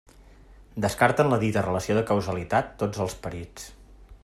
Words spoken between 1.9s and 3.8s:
de causalitat tots els perits.